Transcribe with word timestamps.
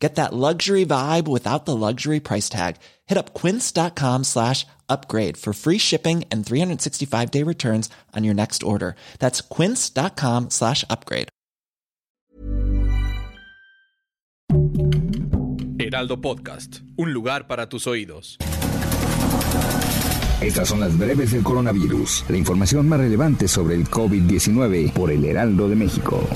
Get 0.00 0.14
that 0.14 0.32
luxury 0.32 0.86
vibe 0.86 1.28
without 1.28 1.66
the 1.66 1.76
luxury 1.76 2.20
price 2.20 2.48
tag. 2.48 2.76
Hit 3.06 3.18
up 3.18 3.34
quince.com 3.34 4.24
slash 4.24 4.66
upgrade 4.88 5.36
for 5.36 5.52
free 5.52 5.78
shipping 5.78 6.24
and 6.32 6.44
365 6.44 7.30
day 7.30 7.44
returns 7.44 7.90
on 8.16 8.24
your 8.24 8.34
next 8.34 8.62
order. 8.62 8.96
That's 9.18 9.42
quince.com 9.42 10.48
slash 10.50 10.84
upgrade. 10.88 11.28
Heraldo 15.78 16.20
Podcast, 16.20 16.82
un 16.96 17.12
lugar 17.12 17.46
para 17.46 17.68
tus 17.68 17.86
oídos. 17.86 18.38
Estas 20.40 20.68
son 20.68 20.80
las 20.80 20.96
breves 20.96 21.32
del 21.32 21.42
coronavirus, 21.42 22.24
la 22.28 22.36
información 22.36 22.88
más 22.88 23.00
relevante 23.00 23.48
sobre 23.48 23.74
el 23.74 23.88
COVID-19 23.88 24.92
por 24.92 25.10
el 25.10 25.24
Heraldo 25.24 25.68
de 25.68 25.76
México. 25.76 26.26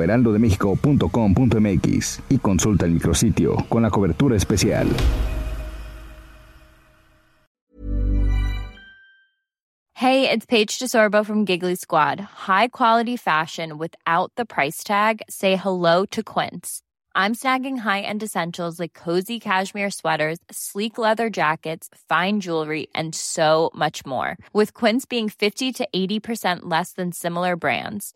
www.heraldodemexico.com.mx 0.08 2.20
y 2.30 2.38
consulta 2.40 2.86
el 2.86 2.92
micrositio 2.92 3.56
con 3.70 3.84
la 3.84 3.90
cobertura 3.90 4.36
especial. 4.36 4.88
Hey, 9.94 10.30
it's 10.30 10.48
Paige 10.48 10.80
DeSorbo 10.80 11.24
from 11.24 11.46
Giggly 11.46 11.76
Squad. 11.76 12.20
High 12.20 12.70
quality 12.70 13.18
fashion 13.18 13.78
without 13.78 14.32
the 14.36 14.46
price 14.46 14.84
tag. 14.84 15.22
Say 15.30 15.56
hello 15.56 16.08
to 16.08 16.24
Quince. 16.24 16.82
I'm 17.14 17.36
snagging 17.36 17.78
high-end 17.78 18.24
essentials 18.24 18.80
like 18.80 18.94
cozy 18.94 19.40
cashmere 19.40 19.92
sweaters, 19.92 20.40
sleek 20.50 20.98
leather 20.98 21.30
jackets, 21.30 21.88
fine 22.10 22.40
jewelry, 22.40 22.88
and 22.96 23.14
so 23.14 23.70
much 23.76 24.04
more. 24.04 24.38
With 24.54 24.74
Quince 24.74 25.06
being 25.06 25.30
50 25.30 25.72
to 25.72 25.88
80% 25.94 26.62
less 26.64 26.94
than 26.94 27.12
similar 27.12 27.56
brands. 27.56 28.16